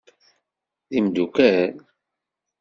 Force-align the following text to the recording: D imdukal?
D 0.89 0.93
imdukal? 0.97 1.71